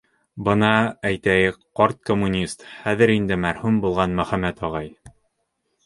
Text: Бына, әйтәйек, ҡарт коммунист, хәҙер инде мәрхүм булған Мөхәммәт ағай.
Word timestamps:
Бына, 0.45 0.69
әйтәйек, 1.09 1.59
ҡарт 1.81 2.01
коммунист, 2.11 2.67
хәҙер 2.89 3.17
инде 3.19 3.41
мәрхүм 3.47 3.79
булған 3.87 4.21
Мөхәммәт 4.23 4.69
ағай. 4.71 4.95